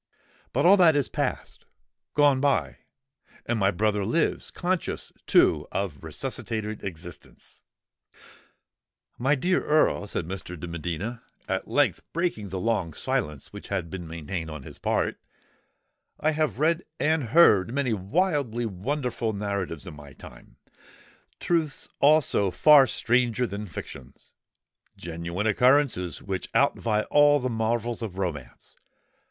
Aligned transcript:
But 0.51 0.65
all 0.65 0.77
that 0.77 0.95
is 0.95 1.09
passed—gone 1.09 2.39
by; 2.41 2.77
and 3.45 3.59
my 3.59 3.69
brother 3.69 4.03
lives—conscious, 4.03 5.13
too, 5.27 5.67
of 5.71 6.03
resuscitated 6.03 6.83
existence!" 6.83 7.61
"My 9.19 9.35
dear 9.35 9.63
Earl," 9.63 10.07
said 10.07 10.25
Mr. 10.25 10.59
de 10.59 10.67
Medina, 10.67 11.21
at 11.47 11.67
length 11.67 12.01
breaking 12.13 12.49
the 12.49 12.59
long 12.59 12.93
silence 12.95 13.53
which 13.53 13.67
had 13.67 13.91
been 13.91 14.07
maintained 14.07 14.49
on 14.49 14.63
his 14.63 14.79
part, 14.79 15.19
"I 16.19 16.31
have 16.31 16.57
read 16.57 16.83
and 16.99 17.25
heard 17.25 17.71
many 17.71 17.93
wildly 17.93 18.65
wonderful 18.65 19.33
narratives 19.33 19.85
in 19.85 19.93
my 19.95 20.13
time,—truths 20.13 21.89
also 21.99 22.49
far 22.49 22.87
stranger 22.87 23.45
than 23.45 23.67
fictions,—genuine 23.67 25.45
occurrences 25.45 26.23
which 26.23 26.51
outvie 26.53 27.05
all 27.11 27.39
the 27.39 27.49
marvels 27.49 28.01
of 28.01 28.17
romance. 28.17 28.75